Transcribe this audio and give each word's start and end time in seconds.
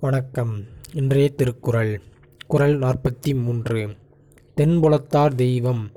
வணக்கம். 0.00 0.64
இன்றைய 0.92 1.28
திருக்குறள் 1.28 2.00
குறள் 2.46 2.78
நாற்பத்தி 2.78 3.42
மூன்று 3.42 3.96
தென்புலத்தார் 4.56 5.34
தெய்வம் 5.34 5.90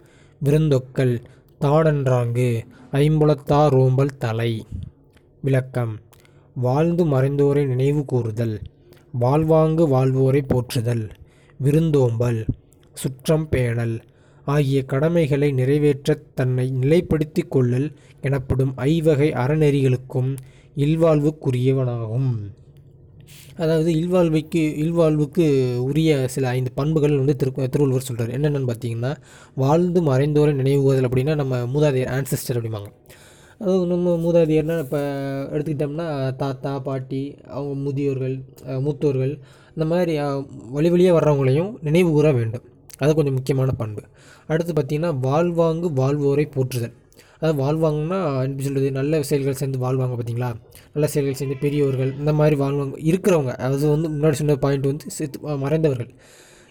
விருந்தொக்கல் 0.43 1.23
தாடன்றாங்கு 1.61 2.65
ஐம்புலத்தார் 2.91 3.73
ரோம்பல் 3.73 4.17
தலை. 4.17 4.67
விளக்கம் 5.41 5.99
வாழ்ந்து 6.55 7.05
மறைந்தோரை 7.05 7.65
நினைவு 7.65 8.05
கூறுதல் 8.05 8.61
வாழ்வாங்கு 9.11 9.87
வாழ்வோரை 9.87 10.41
போற்றுதல் 10.41 11.09
விருந்தோம்பல் 11.57 12.45
சுற்றம் 12.93 13.49
பேணல் 13.49 14.01
ஆகிய 14.45 14.83
கடமைகளை 14.83 15.51
நிறைவேற்ற 15.51 16.19
தன்னை 16.35 16.73
நிலைப்படுத்திக் 16.81 17.49
கொள்ளல் 17.49 17.91
எனப்படும் 18.21 18.77
ஐவகை 18.77 19.31
அறநெறிகளுக்கும் 19.31 20.37
இல்வாழ்வுக்குரியவனாகும். 20.75 22.33
அதாவது 23.61 23.89
இல்வாழ்வைக்கு 24.01 24.61
இல்வாழ்வுக்கு 24.83 25.45
உரிய 25.87 26.11
சில 26.35 26.47
ஐந்து 26.57 26.71
பண்புகள் 26.79 27.15
வந்து 27.21 27.35
திரு 27.41 27.51
திருவள்ளுவர் 27.73 28.07
சொல்கிறார் 28.07 28.35
என்னென்னு 28.37 28.69
பார்த்தீங்கன்னா 28.71 29.11
வாழ்ந்து 29.63 30.01
மறைந்தோரை 30.09 30.53
நினைவுகோதல் 30.61 31.07
அப்படின்னா 31.09 31.35
நம்ம 31.41 31.61
மூதாதையர் 31.73 32.13
ஆன்செஸ்டர் 32.17 32.59
அப்படிம்பாங்க. 32.59 32.89
அதாவது 33.61 33.85
நம்ம 33.91 34.15
மூதாதையர்னால் 34.25 34.83
இப்போ 34.85 34.99
எடுத்துக்கிட்டோம்னா 35.53 36.07
தாத்தா 36.43 36.73
பாட்டி 36.87 37.23
அவங்க 37.55 37.73
முதியோர்கள் 37.87 38.35
மூத்தோர்கள் 38.85 39.33
இந்த 39.73 39.85
மாதிரி 39.91 40.13
வழி 40.75 40.89
வழியாக 40.93 41.17
வர்றவங்களையும் 41.17 41.71
நினைவு 41.87 42.09
கூற 42.17 42.29
வேண்டும். 42.39 42.65
அது 43.01 43.11
கொஞ்சம் 43.17 43.37
முக்கியமான 43.37 43.71
பண்பு. 43.81 44.01
அடுத்து 44.51 44.71
பார்த்திங்கன்னா 44.77 45.11
வாழ்வாங்கு 45.27 45.87
வாழ்வோரை 45.99 46.45
போற்றுதல். 46.55 46.95
அதாவது 47.41 47.57
வாழ்வாங்கன்னா 47.63 48.19
எப்படி 48.43 48.63
சொல்கிறது 48.63 48.91
நல்ல 48.91 49.21
செயல்கள் 49.23 49.53
சேர்ந்து 49.53 49.79
வாழ்வாங்க 49.79 50.15
பார்த்தீங்களா? 50.15 50.49
நல்ல 50.93 51.07
செயல்கள் 51.07 51.33
சேர்ந்து 51.33 51.57
பெரியவர்கள் 51.59 52.11
இந்த 52.17 52.33
மாதிரி 52.33 52.55
வாழ்வாங்க 52.61 52.97
இருக்கிறவங்க 53.11 53.53
அது 53.67 53.87
வந்து 53.89 54.09
முன்னாடி 54.09 54.31
சொன்ன 54.31 54.55
பாயிண்ட் 54.55 54.85
வந்து 54.85 55.05
செத்து 55.09 55.39
மறைந்தவர்கள். 55.65 56.09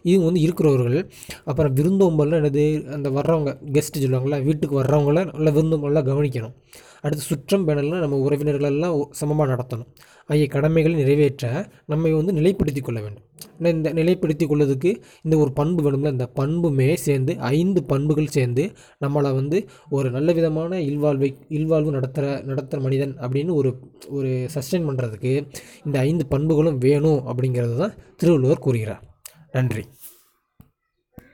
இவங்க 0.05 0.25
வந்து 0.25 0.41
இருக்கிறவர்கள். 0.41 0.99
அப்புறம் 1.45 1.75
விருந்தோம்பல்னா 1.75 2.39
என்னது 2.41 2.65
அந்த 2.93 3.09
வர்றவங்க 3.11 3.53
கெஸ்ட்டு 3.73 4.03
சொல்லுவாங்கள்ல 4.05 4.43
வீட்டுக்கு 4.43 4.83
வர்றவங்கள 4.83 5.23
நல்ல 5.33 5.51
விருந்தோம்பல்லாம் 5.51 6.07
கவனிக்கணும். 6.07 6.55
அடுத்து 7.03 7.25
சுற்றம் 7.25 7.65
பேணல்னால் 7.69 8.05
நம்ம 8.05 8.21
உறவினர்களெல்லாம் 8.29 8.95
சமமாக 9.11 9.49
நடத்தணும். 9.53 9.89
ஆகிய 10.27 10.47
கடமைகளை 10.47 10.95
நிறைவேற்ற 10.99 11.45
நம்மை 11.87 12.11
வந்து 12.13 12.33
நிலைப்படுத்தி 12.33 12.81
கொள்ள 12.83 12.99
வேண்டும். 13.01 13.25
இந்த 13.73 13.93
நிலைப்படுத்தி 13.93 14.47
கொள்வதற்கு 14.47 14.91
இந்த 15.23 15.35
ஒரு 15.37 15.53
பண்பு 15.53 15.81
வேணும்ல? 15.85 16.13
இந்த 16.17 16.27
பண்புமே 16.41 16.89
சேர்ந்து 17.07 17.33
ஐந்து 17.39 17.81
பண்புகள் 17.85 18.35
சேர்ந்து 18.37 18.65
நம்மளை 19.05 19.31
வந்து 19.41 19.61
ஒரு 19.91 20.11
நல்ல 20.11 20.33
விதமான 20.33 20.81
இல்வாழ்வை 20.81 21.31
இல்வாழ்வு 21.49 21.91
நடத்துகிற 21.91 22.43
நடத்துகிற 22.51 22.83
மனிதன் 22.89 23.15
அப்படின்னு 23.21 23.55
ஒரு 23.61 23.73
ஒரு 24.09 24.33
சஸ்டெயின் 24.57 24.89
பண்ணுறதுக்கு 24.89 25.33
இந்த 25.85 25.99
ஐந்து 25.99 26.27
பண்புகளும் 26.27 26.79
வேணும் 26.79 27.23
அப்படிங்கிறது 27.31 27.77
தான் 27.77 27.97
திருவள்ளுவர் 28.17 28.65
கூறுகிறார். 28.67 29.03
நன்றி. 29.53 29.85